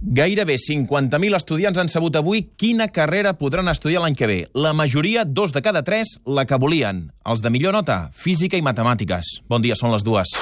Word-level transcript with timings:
Gairebé 0.00 0.56
50.000 0.56 1.36
estudiants 1.36 1.78
han 1.78 1.90
sabut 1.92 2.16
avui 2.16 2.46
quina 2.56 2.86
carrera 2.88 3.34
podran 3.36 3.68
estudiar 3.68 4.00
l'any 4.00 4.16
que 4.16 4.28
ve. 4.30 4.38
La 4.56 4.72
majoria, 4.72 5.26
dos 5.28 5.52
de 5.52 5.60
cada 5.60 5.82
tres, 5.84 6.16
la 6.24 6.46
que 6.48 6.56
volien. 6.56 7.10
Els 7.28 7.44
de 7.44 7.52
millor 7.52 7.76
nota, 7.76 8.08
física 8.16 8.56
i 8.56 8.64
matemàtiques. 8.64 9.42
Bon 9.48 9.60
dia, 9.60 9.76
són 9.76 9.92
les 9.92 10.04
dues. 10.04 10.32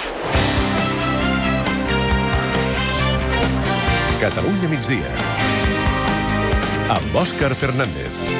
Catalunya 4.22 4.70
migdia. 4.70 5.14
Amb 6.94 7.18
Òscar 7.18 7.56
Fernández. 7.58 8.37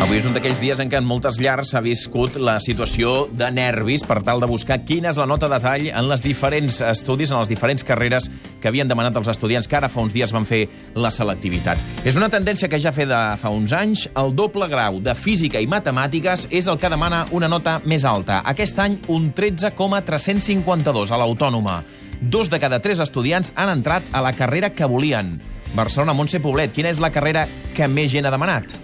Avui 0.00 0.16
és 0.16 0.24
un 0.24 0.32
d'aquells 0.32 0.62
dies 0.62 0.78
en 0.80 0.88
què 0.88 0.96
en 0.96 1.04
moltes 1.04 1.36
llars 1.44 1.74
s'ha 1.74 1.80
viscut 1.84 2.38
la 2.40 2.54
situació 2.64 3.26
de 3.36 3.50
nervis 3.52 4.00
per 4.08 4.22
tal 4.24 4.40
de 4.40 4.48
buscar 4.48 4.78
quina 4.88 5.10
és 5.10 5.18
la 5.20 5.26
nota 5.28 5.44
de 5.52 5.58
tall 5.60 5.84
en 5.90 6.08
les 6.08 6.22
diferents 6.24 6.78
estudis, 6.88 7.28
en 7.28 7.42
les 7.42 7.52
diferents 7.52 7.84
carreres 7.84 8.30
que 8.62 8.70
havien 8.72 8.88
demanat 8.88 9.18
els 9.20 9.28
estudiants 9.28 9.68
que 9.68 9.76
ara 9.76 9.92
fa 9.92 10.00
uns 10.00 10.16
dies 10.16 10.32
van 10.32 10.48
fer 10.48 10.62
la 10.96 11.12
selectivitat. 11.12 11.84
És 12.08 12.16
una 12.16 12.30
tendència 12.32 12.72
que 12.72 12.80
ja 12.80 12.94
fe 12.96 13.04
de 13.04 13.20
fa 13.44 13.52
uns 13.52 13.76
anys. 13.76 14.06
El 14.16 14.32
doble 14.32 14.72
grau 14.72 15.02
de 15.04 15.12
física 15.12 15.60
i 15.60 15.68
matemàtiques 15.68 16.48
és 16.48 16.72
el 16.72 16.80
que 16.80 16.88
demana 16.88 17.26
una 17.36 17.52
nota 17.52 17.82
més 17.84 18.08
alta. 18.08 18.40
Aquest 18.40 18.80
any, 18.80 19.02
un 19.12 19.34
13,352 19.36 21.12
a 21.12 21.20
l'autònoma. 21.20 21.82
Dos 22.22 22.48
de 22.48 22.56
cada 22.56 22.80
tres 22.80 23.04
estudiants 23.04 23.52
han 23.52 23.76
entrat 23.76 24.08
a 24.16 24.24
la 24.24 24.32
carrera 24.32 24.72
que 24.72 24.88
volien. 24.88 25.36
Barcelona, 25.76 26.16
Montse 26.16 26.40
Poblet, 26.40 26.72
quina 26.72 26.88
és 26.88 27.04
la 27.04 27.12
carrera 27.12 27.50
que 27.76 27.84
més 27.84 28.16
gent 28.16 28.24
ha 28.24 28.32
demanat? 28.32 28.80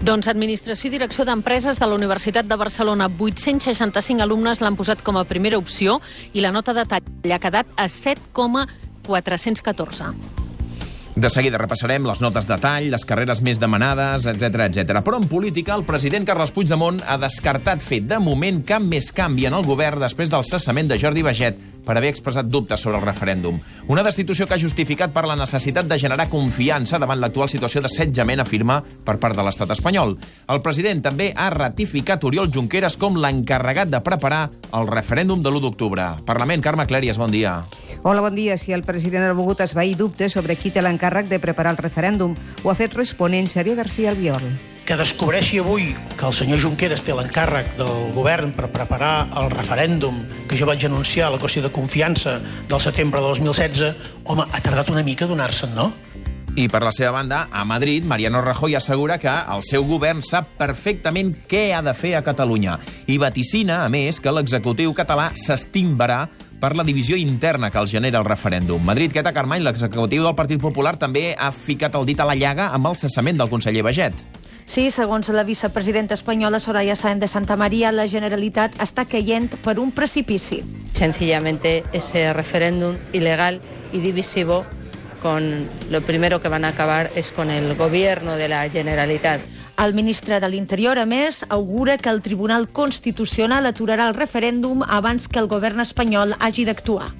Doncs 0.00 0.30
Administració 0.32 0.88
i 0.88 0.94
Direcció 0.94 1.26
d'Empreses 1.28 1.76
de 1.76 1.84
la 1.84 1.92
Universitat 1.92 2.48
de 2.48 2.56
Barcelona. 2.56 3.04
865 3.12 4.24
alumnes 4.24 4.64
l'han 4.64 4.72
posat 4.78 5.02
com 5.04 5.18
a 5.20 5.28
primera 5.28 5.60
opció 5.60 6.00
i 6.32 6.40
la 6.40 6.48
nota 6.56 6.72
de 6.72 6.88
tall 6.88 7.04
ha 7.36 7.38
quedat 7.38 7.68
a 7.76 7.84
7,414. 7.84 10.40
De 11.20 11.28
seguida 11.28 11.60
repassarem 11.60 12.08
les 12.08 12.22
notes 12.24 12.48
de 12.48 12.56
tall, 12.62 12.86
les 12.94 13.04
carreres 13.04 13.42
més 13.44 13.58
demanades, 13.60 14.24
etc 14.30 14.70
etc. 14.70 15.02
Però 15.04 15.18
en 15.20 15.26
política, 15.28 15.74
el 15.76 15.84
president 15.84 16.24
Carles 16.24 16.48
Puigdemont 16.56 17.02
ha 17.04 17.20
descartat 17.20 17.84
fer 17.84 18.00
de 18.08 18.16
moment 18.24 18.64
cap 18.64 18.80
més 18.80 19.12
canvi 19.12 19.44
en 19.50 19.58
el 19.58 19.66
govern 19.68 20.00
després 20.00 20.32
del 20.32 20.46
cessament 20.48 20.88
de 20.88 20.96
Jordi 21.02 21.20
Baget 21.26 21.60
per 21.84 21.96
haver 21.96 22.10
expressat 22.12 22.46
dubtes 22.46 22.80
sobre 22.80 22.98
el 22.98 23.04
referèndum. 23.04 23.58
Una 23.88 24.04
destitució 24.06 24.46
que 24.46 24.54
ha 24.54 24.62
justificat 24.62 25.12
per 25.12 25.26
la 25.28 25.36
necessitat 25.36 25.88
de 25.90 25.98
generar 25.98 26.28
confiança 26.32 26.98
davant 26.98 27.20
l'actual 27.20 27.50
situació 27.52 27.82
d'assetjament 27.82 28.40
afirma 28.40 28.80
per 29.04 29.18
part 29.22 29.36
de 29.36 29.44
l'estat 29.46 29.70
espanyol. 29.76 30.16
El 30.48 30.62
president 30.62 31.02
també 31.04 31.30
ha 31.36 31.50
ratificat 31.50 32.24
Oriol 32.24 32.50
Junqueras 32.52 32.96
com 33.00 33.18
l'encarregat 33.20 33.90
de 33.92 34.00
preparar 34.04 34.48
el 34.72 34.88
referèndum 34.90 35.42
de 35.42 35.50
l'1 35.50 35.64
d'octubre. 35.66 36.08
Parlament, 36.26 36.62
Carme 36.62 36.86
Clèries, 36.86 37.18
bon 37.18 37.30
dia. 37.30 37.60
Hola, 38.02 38.22
bon 38.24 38.34
dia. 38.34 38.56
Si 38.56 38.72
el 38.72 38.84
president 38.84 39.28
ha 39.28 39.36
volgut 39.36 39.60
esvair 39.60 39.96
dubtes 39.98 40.32
sobre 40.32 40.56
qui 40.56 40.72
té 40.72 40.82
l'encàrrec 40.82 41.28
de 41.28 41.42
preparar 41.42 41.76
el 41.76 41.82
referèndum, 41.82 42.36
ho 42.62 42.70
ha 42.70 42.78
fet 42.78 42.96
responent 42.96 43.50
Xavier 43.50 43.76
García 43.82 44.14
Albiol 44.14 44.52
que 44.90 44.96
descobreixi 44.98 45.60
avui 45.62 45.92
que 46.18 46.24
el 46.26 46.32
senyor 46.34 46.58
Junqueras 46.58 47.04
té 47.06 47.14
l'encàrrec 47.14 47.76
del 47.78 48.08
govern 48.10 48.50
per 48.56 48.66
preparar 48.74 49.28
el 49.38 49.46
referèndum 49.52 50.16
que 50.50 50.58
jo 50.58 50.66
vaig 50.66 50.82
anunciar 50.88 51.28
a 51.28 51.36
la 51.36 51.38
qüestió 51.38 51.62
de 51.62 51.70
confiança 51.70 52.40
del 52.66 52.82
setembre 52.82 53.22
de 53.22 53.28
2016, 53.28 54.00
home, 54.24 54.48
ha 54.50 54.58
tardat 54.58 54.90
una 54.90 55.04
mica 55.06 55.28
a 55.28 55.30
donar-se'n, 55.30 55.76
no? 55.78 55.92
I 56.58 56.66
per 56.66 56.80
la 56.82 56.90
seva 56.90 57.12
banda, 57.14 57.44
a 57.54 57.62
Madrid, 57.62 58.02
Mariano 58.02 58.42
Rajoy 58.42 58.74
assegura 58.74 59.20
que 59.22 59.30
el 59.30 59.62
seu 59.62 59.86
govern 59.86 60.24
sap 60.26 60.50
perfectament 60.58 61.36
què 61.46 61.68
ha 61.70 61.84
de 61.86 61.94
fer 61.94 62.16
a 62.18 62.24
Catalunya 62.26 62.80
i 63.06 63.20
vaticina, 63.22 63.84
a 63.84 63.88
més, 63.94 64.18
que 64.18 64.34
l'executiu 64.34 64.90
català 64.90 65.30
s'estimbarà 65.38 66.24
per 66.60 66.74
la 66.74 66.82
divisió 66.82 67.14
interna 67.14 67.70
que 67.70 67.78
els 67.78 67.94
genera 67.94 68.18
el 68.18 68.26
referèndum. 68.26 68.82
Madrid, 68.82 69.14
Queta 69.14 69.30
Carmany, 69.30 69.62
l'executiu 69.62 70.26
del 70.26 70.34
Partit 70.34 70.58
Popular, 70.58 70.98
també 70.98 71.30
ha 71.38 71.54
ficat 71.54 71.94
el 71.94 72.10
dit 72.10 72.18
a 72.18 72.26
la 72.26 72.34
llaga 72.34 72.72
amb 72.74 72.90
el 72.90 72.98
cessament 72.98 73.38
del 73.38 73.54
conseller 73.54 73.86
Baget. 73.86 74.39
Sí, 74.70 74.92
segons 74.94 75.28
la 75.34 75.42
vicepresidenta 75.42 76.14
espanyola 76.14 76.60
Soraya 76.60 76.94
Sáenz 76.94 77.18
de 77.18 77.26
Santa 77.26 77.56
María, 77.58 77.90
la 77.90 78.04
Generalitat 78.06 78.76
està 78.78 79.02
caient 79.02 79.48
per 79.64 79.80
un 79.82 79.90
precipici. 79.90 80.60
Sencillamente 80.94 81.82
ese 81.90 82.22
referéndum 82.32 82.94
ilegal 83.12 83.58
y 83.92 83.98
divisivo 83.98 84.64
con 85.24 85.66
lo 85.90 86.00
primero 86.02 86.40
que 86.40 86.48
van 86.48 86.64
a 86.64 86.68
acabar 86.68 87.10
es 87.16 87.32
con 87.32 87.50
el 87.50 87.74
gobierno 87.74 88.36
de 88.36 88.46
la 88.46 88.62
Generalitat. 88.70 89.40
El 89.82 89.92
ministre 89.92 90.38
de 90.38 90.48
l'Interior, 90.48 91.02
a 91.02 91.06
més, 91.06 91.44
augura 91.48 91.98
que 91.98 92.14
el 92.14 92.22
Tribunal 92.22 92.68
Constitucional 92.70 93.66
aturarà 93.66 94.06
el 94.06 94.14
referèndum 94.14 94.86
abans 94.86 95.26
que 95.26 95.42
el 95.42 95.50
govern 95.50 95.82
espanyol 95.82 96.36
hagi 96.38 96.68
d'actuar. 96.70 97.10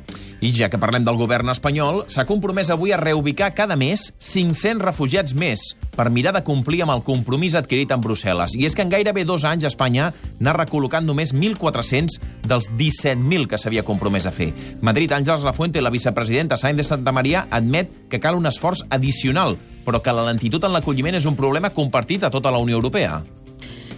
I 0.41 0.55
ja 0.57 0.71
que 0.73 0.79
parlem 0.81 1.05
del 1.05 1.19
govern 1.21 1.53
espanyol, 1.53 2.07
s'ha 2.09 2.25
compromès 2.25 2.71
avui 2.73 2.95
a 2.97 3.01
reubicar 3.01 3.51
cada 3.53 3.77
mes 3.77 4.07
500 4.25 4.81
refugiats 4.81 5.35
més 5.37 5.61
per 5.93 6.09
mirar 6.09 6.33
de 6.33 6.41
complir 6.47 6.81
amb 6.81 6.95
el 6.95 7.03
compromís 7.05 7.57
adquirit 7.59 7.93
en 7.93 8.01
Brussel·les. 8.01 8.55
I 8.57 8.65
és 8.65 8.77
que 8.77 8.81
en 8.81 8.93
gairebé 8.93 9.27
dos 9.29 9.45
anys 9.45 9.69
Espanya 9.69 10.11
n'ha 10.41 10.55
recol·locat 10.57 11.05
només 11.05 11.35
1.400 11.37 12.17
dels 12.49 12.71
17.000 12.73 13.51
que 13.51 13.61
s'havia 13.61 13.85
compromès 13.85 14.25
a 14.25 14.33
fer. 14.33 14.49
Madrid, 14.81 15.13
Àngels 15.13 15.45
Lafuente, 15.45 15.85
la 15.85 15.93
vicepresidenta 15.93 16.57
Sainz 16.57 16.81
de 16.81 16.89
Santa 16.89 17.13
Maria, 17.13 17.45
admet 17.51 17.93
que 18.09 18.21
cal 18.21 18.41
un 18.41 18.49
esforç 18.49 18.87
addicional, 18.89 19.59
però 19.85 20.01
que 20.01 20.17
la 20.17 20.25
lentitud 20.25 20.65
en 20.65 20.73
l'acolliment 20.73 21.21
és 21.21 21.29
un 21.29 21.37
problema 21.37 21.75
compartit 21.75 22.25
a 22.25 22.33
tota 22.33 22.53
la 22.53 22.65
Unió 22.65 22.81
Europea. 22.81 23.21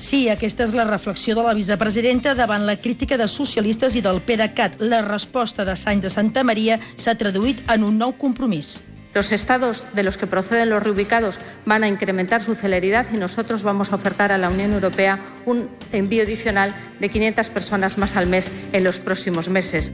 Sí, 0.03 0.19
aquesta 0.33 0.65
és 0.67 0.73
la 0.75 0.85
reflexió 0.89 1.37
de 1.39 1.45
la 1.47 1.53
vicepresidenta 1.55 2.33
davant 2.35 2.65
la 2.67 2.75
crítica 2.87 3.19
de 3.21 3.29
socialistes 3.31 3.95
i 3.95 4.03
del 4.03 4.19
PDeCAT. 4.27 4.81
La 4.93 5.03
resposta 5.07 5.65
de 5.69 5.77
Sainz 5.79 6.03
de 6.03 6.11
Santa 6.11 6.43
Maria 6.43 6.81
s'ha 6.97 7.15
traduït 7.21 7.63
en 7.77 7.87
un 7.87 8.03
nou 8.03 8.17
compromís. 8.25 8.81
Los 9.15 9.31
estados 9.31 9.87
de 9.95 10.03
los 10.03 10.17
que 10.17 10.27
proceden 10.27 10.71
los 10.71 10.83
reubicados 10.83 11.39
van 11.67 11.85
a 11.85 11.89
incrementar 11.89 12.43
su 12.43 12.55
celeridad 12.55 13.07
y 13.13 13.19
nosotros 13.19 13.63
vamos 13.63 13.93
a 13.93 13.97
ofertar 13.97 14.33
a 14.33 14.39
la 14.39 14.49
Unión 14.49 14.73
Europea 14.73 15.21
un 15.45 15.69
envío 15.93 16.23
adicional 16.23 16.75
de 17.01 17.11
500 17.11 17.49
persones 17.51 17.99
més 17.99 18.15
al 18.17 18.29
mes 18.31 18.51
en 18.73 18.85
los 18.85 19.01
próximos 19.03 19.49
meses. 19.51 19.91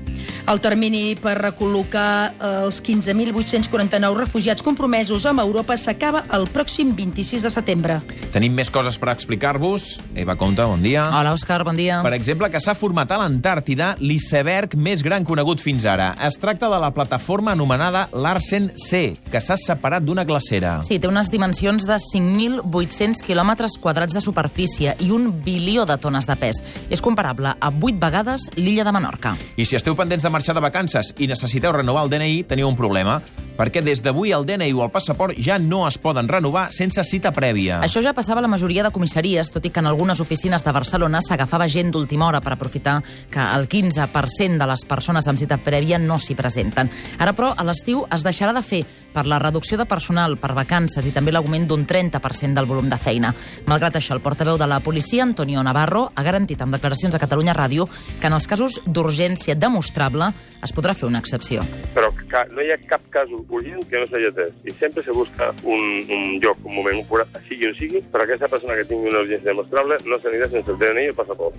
El 0.47 0.61
termini 0.61 1.17
per 1.17 1.39
recol·locar 1.41 2.37
els 2.45 2.83
15.849 2.85 4.21
refugiats 4.21 4.63
compromesos 4.63 5.25
amb 5.27 5.41
Europa 5.41 5.77
s'acaba 5.81 6.27
el 6.37 6.45
pròxim 6.53 6.93
26 6.95 7.47
de 7.49 7.53
setembre. 7.53 7.99
Tenim 8.35 8.53
més 8.55 8.71
coses 8.71 9.01
per 9.01 9.11
explicar-vos. 9.15 9.97
Eva 10.15 10.37
Conta, 10.37 10.69
bon 10.69 10.85
dia. 10.85 11.07
Hola, 11.09 11.33
Òscar, 11.33 11.65
bon 11.65 11.81
dia. 11.81 12.03
Per 12.05 12.13
exemple, 12.15 12.53
que 12.53 12.61
s'ha 12.61 12.77
format 12.77 13.11
a 13.11 13.23
l'Antàrtida 13.23 13.95
l'iceberg 14.05 14.77
més 14.77 15.03
gran 15.03 15.25
conegut 15.25 15.65
fins 15.65 15.89
ara. 15.89 16.13
Es 16.29 16.37
tracta 16.39 16.69
de 16.69 16.79
la 16.79 16.93
plataforma 16.93 17.57
anomenada 17.57 18.09
Larsen 18.13 18.71
C, 18.77 19.08
que 19.33 19.41
s'ha 19.43 19.57
separat 19.61 20.05
d'una 20.05 20.27
glacera. 20.29 20.79
Sí, 20.87 21.01
té 21.01 21.09
unes 21.11 21.33
dimensions 21.33 21.89
de 21.89 21.97
5.800 22.03 23.25
quilòmetres 23.27 23.79
quadrats 23.83 24.17
de 24.17 24.23
superfície 24.25 24.95
i 25.01 25.11
un 25.15 25.31
bilió 25.45 25.87
de 25.89 25.99
tones 26.03 26.29
de 26.29 26.39
pes. 26.39 26.63
És 26.91 27.03
comparable 27.05 27.55
a 27.55 27.73
8 27.73 27.99
vegades 28.03 28.49
l'illa 28.57 28.87
de 28.87 28.95
Menorca. 28.95 29.37
I 29.57 29.67
si 29.69 29.79
esteu 29.79 29.97
pendents 29.99 30.25
de 30.25 30.33
marxar 30.33 30.57
de 30.59 30.65
vacances 30.65 31.15
i 31.19 31.31
necessiteu 31.31 31.75
renovar 31.77 32.07
el 32.07 32.15
DNI, 32.15 32.43
teniu 32.49 32.69
un 32.69 32.77
problema 32.79 33.21
perquè 33.59 33.83
des 33.83 34.01
d'avui 34.05 34.31
el 34.33 34.47
DNI 34.47 34.71
o 34.79 34.85
el 34.87 34.93
passaport 34.95 35.35
ja 35.43 35.59
no 35.59 35.83
es 35.89 35.99
poden 35.99 36.29
renovar 36.31 36.69
sense 36.73 37.03
cita 37.03 37.33
prèvia. 37.35 37.81
Això 37.83 38.01
ja 38.05 38.15
passava 38.15 38.39
a 38.39 38.47
la 38.47 38.53
majoria 38.53 38.85
de 38.87 38.93
comissaries, 38.95 39.51
tot 39.51 39.67
i 39.67 39.73
que 39.75 39.83
en 39.83 39.91
algunes 39.91 40.23
oficines 40.23 40.65
de 40.65 40.75
Barcelona 40.75 41.21
s'agafava 41.25 41.67
gent 41.69 41.91
d'última 41.93 42.29
hora 42.29 42.41
per 42.41 42.55
aprofitar 42.55 43.01
que 43.31 43.43
el 43.43 43.69
15% 43.69 44.63
de 44.63 44.71
les 44.71 44.85
persones 44.87 45.27
amb 45.27 45.43
cita 45.43 45.59
prèvia 45.59 45.99
no 45.99 46.21
s'hi 46.23 46.39
presenten. 46.39 46.91
Ara, 47.19 47.35
però, 47.35 47.51
a 47.57 47.67
l'estiu 47.67 48.05
es 48.15 48.23
deixarà 48.25 48.55
de 48.55 48.63
fer 48.63 48.85
per 49.13 49.27
la 49.27 49.41
reducció 49.43 49.79
de 49.79 49.87
personal, 49.89 50.37
per 50.39 50.53
vacances 50.55 51.07
i 51.09 51.13
també 51.15 51.33
l'augment 51.35 51.67
d'un 51.67 51.87
30% 51.89 52.55
del 52.55 52.69
volum 52.71 52.89
de 52.89 52.99
feina. 53.01 53.33
Malgrat 53.67 53.99
això, 53.99 54.15
el 54.15 54.23
portaveu 54.23 54.59
de 54.61 54.69
la 54.71 54.81
policia, 54.85 55.25
Antonio 55.25 55.63
Navarro, 55.67 56.09
ha 56.15 56.23
garantit 56.23 56.63
en 56.63 56.71
declaracions 56.71 57.17
a 57.17 57.23
Catalunya 57.23 57.57
Ràdio 57.57 57.89
que 58.21 58.29
en 58.29 58.37
els 58.37 58.47
casos 58.47 58.79
d'urgència 58.87 59.57
demostrable 59.59 60.31
es 60.63 60.75
podrà 60.75 60.95
fer 60.95 61.09
una 61.09 61.19
excepció. 61.19 61.65
Però 61.97 62.13
no 62.55 62.63
hi 62.63 62.71
ha 62.73 62.79
cap 62.89 63.03
cas 63.11 63.31
urgent 63.51 63.85
que 63.89 64.01
no 64.01 64.09
s'hagi 64.09 64.31
atès. 64.31 64.55
I 64.69 64.75
sempre 64.79 65.03
se 65.03 65.15
busca 65.17 65.51
un, 65.65 65.85
un 66.09 66.39
lloc, 66.43 66.61
un 66.65 66.75
moment, 66.75 67.01
un 67.01 67.07
forat, 67.09 67.39
sigui 67.49 67.71
on 67.71 67.77
sigui, 67.79 68.03
per 68.13 68.25
aquesta 68.25 68.49
persona 68.49 68.77
que 68.79 68.87
tingui 68.89 69.13
una 69.13 69.23
urgència 69.25 69.53
demostrable 69.53 70.01
no 70.07 70.21
s'anirà 70.23 70.51
sense 70.53 70.75
el 70.75 70.81
DNI 70.81 71.09
i 71.09 71.13
el 71.13 71.19
passaport. 71.19 71.57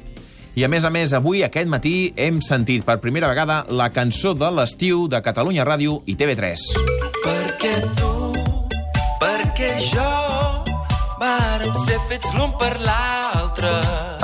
I 0.60 0.66
a 0.66 0.70
més 0.72 0.86
a 0.86 0.90
més, 0.92 1.14
avui, 1.14 1.44
aquest 1.46 1.70
matí, 1.72 2.12
hem 2.18 2.42
sentit 2.44 2.84
per 2.88 2.98
primera 3.04 3.30
vegada 3.32 3.62
la 3.70 3.90
cançó 3.96 4.34
de 4.36 4.50
l'estiu 4.52 5.08
de 5.08 5.22
Catalunya 5.24 5.68
Ràdio 5.68 6.02
i 6.10 6.18
TV3. 6.20 6.66
Perquè 7.24 7.76
tu, 8.00 8.16
perquè 9.22 9.72
jo, 9.94 10.29
fets 12.08 12.32
l'un 12.38 12.52
per 12.60 12.78
l'altre. 12.80 13.72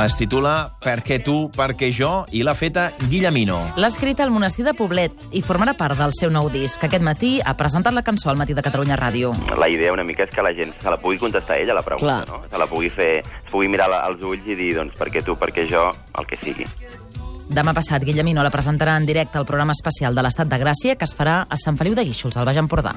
Es 0.03 0.15
titula 0.19 0.75
Perquè 0.83 1.21
tu, 1.23 1.49
perquè 1.55 1.89
jo 1.95 2.25
i 2.35 2.43
l'ha 2.43 2.53
feta 2.53 2.89
Guillemino. 3.07 3.59
L'ha 3.79 3.89
escrita 3.91 4.23
al 4.25 4.33
monestir 4.33 4.65
de 4.67 4.73
Poblet 4.77 5.29
i 5.31 5.41
formarà 5.45 5.75
part 5.77 5.97
del 5.99 6.13
seu 6.17 6.31
nou 6.33 6.49
disc. 6.53 6.83
Aquest 6.83 7.03
matí 7.05 7.37
ha 7.43 7.55
presentat 7.57 7.95
la 7.95 8.03
cançó 8.05 8.29
al 8.29 8.37
matí 8.37 8.53
de 8.53 8.63
Catalunya 8.65 8.99
Ràdio. 8.99 9.33
La 9.59 9.69
idea 9.71 9.93
una 9.93 10.03
mica 10.03 10.27
és 10.27 10.33
que 10.35 10.43
la 10.45 10.53
gent 10.57 10.75
se 10.81 10.91
la 10.91 10.99
pugui 11.01 11.17
contestar 11.21 11.59
ella, 11.61 11.73
la 11.77 11.85
pregunta, 11.85 12.21
Clar. 12.25 12.29
no? 12.29 12.43
Se 12.51 12.61
la 12.61 12.67
pugui 12.67 12.91
fer, 12.93 13.23
es 13.23 13.51
pugui 13.51 13.71
mirar 13.71 13.89
als 14.01 14.21
ulls 14.23 14.45
i 14.45 14.55
dir, 14.55 14.75
doncs, 14.77 14.95
perquè 14.99 15.23
tu, 15.25 15.39
perquè 15.39 15.67
jo, 15.69 15.89
el 16.19 16.29
que 16.29 16.39
sigui. 16.43 16.67
Demà 17.45 17.75
passat, 17.77 18.01
Guillemino 18.01 18.41
la 18.43 18.49
presentarà 18.49 18.95
en 18.97 19.05
directe 19.05 19.37
al 19.37 19.45
programa 19.45 19.75
especial 19.77 20.15
de 20.17 20.23
l'Estat 20.25 20.49
de 20.49 20.57
Gràcia, 20.57 20.95
que 20.97 21.05
es 21.05 21.13
farà 21.13 21.43
a 21.45 21.57
Sant 21.61 21.77
Feliu 21.77 21.93
de 21.93 22.03
Guíxols, 22.07 22.37
al 22.37 22.45
Baix 22.47 22.57
Empordà. 22.57 22.95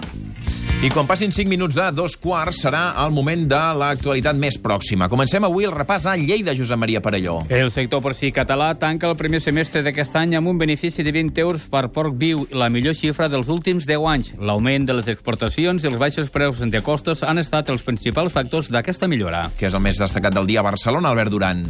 I 0.78 0.88
quan 0.94 1.08
passin 1.10 1.32
5 1.34 1.50
minuts 1.50 1.74
de 1.74 1.84
dos 1.90 2.14
quarts 2.16 2.60
serà 2.62 2.92
el 3.02 3.10
moment 3.10 3.40
de 3.50 3.58
l'actualitat 3.80 4.38
més 4.38 4.60
pròxima. 4.62 5.08
Comencem 5.10 5.42
avui 5.42 5.66
el 5.66 5.74
repàs 5.74 6.06
a 6.06 6.14
Lleida, 6.16 6.54
Josep 6.54 6.78
Maria 6.78 7.02
Parelló. 7.02 7.40
El 7.50 7.72
sector 7.74 7.98
porcí 8.00 8.30
català 8.32 8.70
tanca 8.78 9.10
el 9.10 9.16
primer 9.18 9.40
semestre 9.42 9.82
d'aquest 9.82 10.14
any 10.20 10.36
amb 10.38 10.52
un 10.52 10.60
benefici 10.60 11.02
de 11.02 11.12
20 11.12 11.42
euros 11.42 11.66
per 11.66 11.88
porc 11.90 12.14
viu, 12.14 12.46
la 12.54 12.70
millor 12.70 12.94
xifra 12.94 13.26
dels 13.28 13.50
últims 13.50 13.90
10 13.90 14.06
anys. 14.14 14.32
L'augment 14.38 14.86
de 14.86 14.96
les 15.00 15.10
exportacions 15.10 15.82
i 15.82 15.90
els 15.90 15.98
baixos 15.98 16.30
preus 16.30 16.62
de 16.62 16.80
costos 16.86 17.24
han 17.26 17.42
estat 17.42 17.74
els 17.74 17.82
principals 17.82 18.32
factors 18.32 18.70
d'aquesta 18.70 19.10
millora. 19.10 19.48
Que 19.58 19.66
és 19.66 19.74
el 19.74 19.82
més 19.82 19.98
destacat 19.98 20.38
del 20.38 20.46
dia 20.46 20.62
a 20.62 20.68
Barcelona, 20.70 21.10
Albert 21.10 21.34
Duran. 21.34 21.66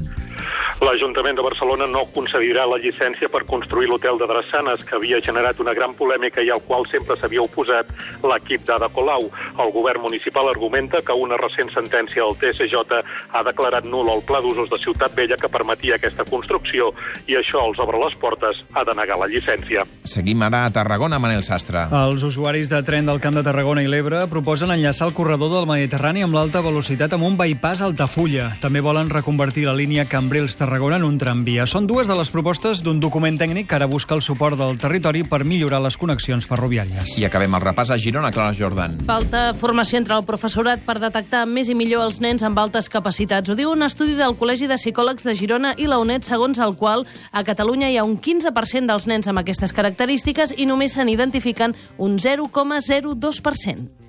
L'Ajuntament 0.79 1.35
de 1.35 1.43
Barcelona 1.43 1.89
no 1.91 2.05
concedirà 2.15 2.63
la 2.71 2.77
llicència 2.79 3.27
per 3.33 3.41
construir 3.51 3.89
l'hotel 3.91 4.15
de 4.21 4.29
Drassanes, 4.31 4.85
que 4.87 4.95
havia 4.95 5.19
generat 5.19 5.59
una 5.59 5.73
gran 5.75 5.97
polèmica 5.99 6.39
i 6.47 6.53
al 6.55 6.63
qual 6.69 6.85
sempre 6.87 7.17
s'havia 7.19 7.43
oposat 7.43 7.91
l'equip 8.23 8.63
d'Ada 8.69 8.87
Colau. 8.95 9.27
El 9.59 9.73
govern 9.75 10.05
municipal 10.07 10.47
argumenta 10.47 11.01
que 11.03 11.17
una 11.19 11.37
recent 11.41 11.73
sentència 11.75 12.23
del 12.23 12.39
TSJ 12.39 13.01
ha 13.35 13.43
declarat 13.49 13.89
nul 13.91 14.07
el 14.13 14.23
pla 14.29 14.39
d'usos 14.45 14.71
de 14.71 14.79
Ciutat 14.85 15.17
Vella 15.19 15.37
que 15.41 15.51
permetia 15.51 15.97
aquesta 15.99 16.23
construcció 16.31 16.93
i 17.27 17.35
això 17.41 17.65
els 17.67 17.83
obre 17.83 17.99
les 18.05 18.15
portes 18.23 18.63
a 18.71 18.87
denegar 18.87 19.19
la 19.19 19.27
llicència. 19.27 19.83
Seguim 20.07 20.47
ara 20.47 20.63
a 20.69 20.71
Tarragona, 20.71 21.19
Manel 21.19 21.43
Sastre. 21.43 21.89
Els 22.05 22.23
usuaris 22.23 22.71
de 22.71 22.85
tren 22.87 23.11
del 23.11 23.19
Camp 23.19 23.35
de 23.35 23.43
Tarragona 23.43 23.83
i 23.83 23.91
l'Ebre 23.91 24.23
proposen 24.31 24.71
enllaçar 24.71 25.11
el 25.11 25.17
corredor 25.19 25.51
del 25.57 25.67
Mediterrani 25.67 26.23
amb 26.23 26.39
l'alta 26.39 26.63
velocitat 26.63 27.19
amb 27.19 27.27
un 27.27 27.35
bypass 27.41 27.83
a 27.83 27.91
Altafulla. 27.91 28.53
També 28.63 28.79
volen 28.79 29.11
reconvertir 29.11 29.67
la 29.67 29.75
línia 29.75 30.07
Cambrils-Tarragona 30.07 30.68
en 30.69 31.05
un 31.05 31.17
tramvia. 31.19 31.65
Són 31.67 31.87
dues 31.89 32.09
de 32.09 32.15
les 32.17 32.29
propostes 32.31 32.83
d'un 32.85 33.01
document 33.01 33.39
tècnic 33.41 33.67
que 33.69 33.77
ara 33.77 33.87
busca 33.89 34.15
el 34.15 34.23
suport 34.23 34.57
del 34.59 34.77
territori 34.79 35.23
per 35.25 35.45
millorar 35.45 35.81
les 35.81 35.97
connexions 35.97 36.47
ferroviàries. 36.47 37.17
I 37.19 37.25
acabem 37.25 37.55
el 37.57 37.63
repàs 37.63 37.91
a 37.91 37.99
Girona, 37.99 38.31
Clara 38.31 38.53
Jordan. 38.53 38.99
Falta 39.09 39.55
formació 39.59 39.99
entre 39.99 40.17
el 40.19 40.27
professorat 40.29 40.85
per 40.85 40.99
detectar 41.01 41.47
més 41.47 41.71
i 41.73 41.77
millor 41.79 42.05
els 42.05 42.21
nens 42.21 42.45
amb 42.45 42.59
altes 42.61 42.89
capacitats. 42.89 43.49
Ho 43.49 43.57
diu 43.57 43.73
un 43.73 43.83
estudi 43.83 44.17
del 44.19 44.37
Col·legi 44.39 44.69
de 44.69 44.77
Psicòlegs 44.77 45.25
de 45.25 45.35
Girona 45.39 45.75
i 45.77 45.89
la 45.89 46.01
UNED, 46.03 46.27
segons 46.29 46.61
el 46.61 46.77
qual 46.77 47.07
a 47.33 47.45
Catalunya 47.45 47.89
hi 47.89 47.97
ha 47.97 48.05
un 48.05 48.19
15% 48.21 48.87
dels 48.93 49.09
nens 49.09 49.29
amb 49.29 49.41
aquestes 49.41 49.73
característiques 49.73 50.53
i 50.57 50.69
només 50.69 50.95
se 50.99 51.05
n'identifiquen 51.05 51.75
un 51.97 52.19
0,02%. 52.19 54.08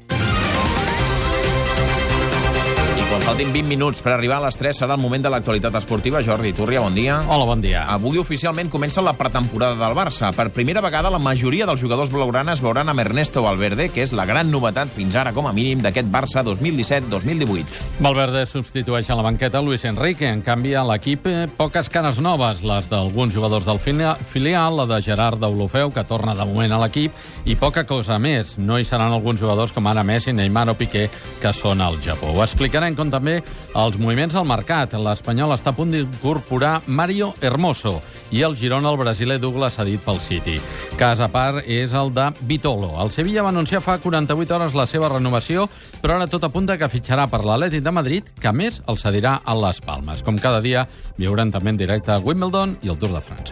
Quan 3.09 3.23
faltin 3.25 3.49
20 3.49 3.65
minuts 3.65 4.03
per 4.05 4.11
arribar 4.13 4.35
a 4.37 4.43
les 4.43 4.53
3 4.53 4.83
serà 4.83 4.93
el 4.93 5.01
moment 5.01 5.23
de 5.25 5.31
l'actualitat 5.33 5.73
esportiva. 5.79 6.19
Jordi 6.21 6.51
Turria, 6.53 6.83
bon 6.83 6.93
dia. 6.93 7.15
Hola, 7.25 7.47
bon 7.49 7.61
dia. 7.63 7.87
Avui 7.89 8.19
oficialment 8.21 8.67
comença 8.69 9.01
la 9.01 9.15
pretemporada 9.17 9.73
del 9.79 9.95
Barça. 9.97 10.29
Per 10.29 10.51
primera 10.53 10.83
vegada 10.85 11.09
la 11.09 11.17
majoria 11.17 11.65
dels 11.65 11.81
jugadors 11.81 12.11
blaugranes 12.13 12.61
veuran 12.61 12.93
amb 12.93 13.01
Ernesto 13.01 13.41
Valverde, 13.41 13.87
que 13.89 14.03
és 14.05 14.13
la 14.13 14.27
gran 14.29 14.51
novetat 14.53 14.93
fins 14.93 15.17
ara 15.17 15.31
com 15.33 15.49
a 15.49 15.53
mínim 15.57 15.81
d'aquest 15.81 16.11
Barça 16.13 16.43
2017-2018. 16.45 17.79
Valverde 18.05 18.43
substitueix 18.45 19.09
a 19.09 19.17
la 19.17 19.25
banqueta 19.25 19.63
Luis 19.65 19.87
Enrique. 19.89 20.29
En 20.29 20.45
canvi, 20.45 20.75
a 20.77 20.85
l'equip 20.85 21.25
eh, 21.25 21.47
poques 21.57 21.89
cares 21.89 22.21
noves, 22.21 22.61
les 22.61 22.91
d'alguns 22.93 23.33
jugadors 23.33 23.65
del 23.65 23.81
filial, 23.81 24.77
la 24.83 24.85
de 24.85 25.01
Gerard 25.01 25.41
Deulofeu, 25.41 25.89
que 25.89 26.05
torna 26.05 26.37
de 26.37 26.45
moment 26.45 26.77
a 26.77 26.83
l'equip, 26.85 27.17
i 27.49 27.57
poca 27.57 27.87
cosa 27.89 28.21
més. 28.21 28.59
No 28.61 28.77
hi 28.77 28.85
seran 28.85 29.09
alguns 29.17 29.41
jugadors 29.41 29.73
com 29.73 29.89
ara 29.89 30.05
Messi, 30.05 30.29
Neymar 30.29 30.67
o 30.69 30.77
Piqué, 30.77 31.09
que 31.41 31.57
són 31.57 31.81
al 31.81 31.97
Japó. 32.05 32.35
Ho 32.37 32.45
explicarem 32.45 32.98
com 32.99 33.11
també 33.11 33.39
els 33.79 33.97
moviments 33.97 34.35
al 34.35 34.47
mercat. 34.49 34.93
L'Espanyol 34.99 35.55
està 35.55 35.71
a 35.71 35.77
punt 35.77 35.93
d'incorporar 35.93 36.81
Mario 36.87 37.31
Hermoso 37.41 37.99
i 38.35 38.43
el 38.45 38.57
Girona, 38.59 38.91
el 38.91 38.99
brasiler 38.99 39.39
Douglas, 39.41 39.79
ha 39.79 39.87
dit 39.87 40.03
pel 40.05 40.19
City. 40.21 40.59
Cas 40.99 41.23
a 41.23 41.29
part 41.33 41.63
és 41.65 41.95
el 41.97 42.13
de 42.13 42.27
Vitolo. 42.49 42.91
El 43.01 43.13
Sevilla 43.15 43.45
va 43.45 43.53
anunciar 43.55 43.81
fa 43.81 43.97
48 44.03 44.55
hores 44.55 44.77
la 44.77 44.85
seva 44.89 45.09
renovació, 45.09 45.65
però 46.03 46.19
ara 46.19 46.29
tot 46.29 46.45
apunta 46.45 46.77
que 46.77 46.91
fitxarà 46.91 47.29
per 47.31 47.41
l'Atlètic 47.45 47.85
de 47.85 47.95
Madrid, 47.95 48.29
que 48.39 48.53
més 48.53 48.83
el 48.87 49.01
cedirà 49.01 49.39
a 49.43 49.57
les 49.57 49.81
Palmes. 49.81 50.21
Com 50.23 50.37
cada 50.37 50.61
dia, 50.61 50.85
viuran 51.17 51.51
també 51.55 51.73
en 51.73 51.81
directe 51.81 52.13
a 52.13 52.21
Wimbledon 52.21 52.77
i 52.83 52.93
el 52.93 52.99
Tour 52.99 53.15
de 53.17 53.23
França. 53.23 53.47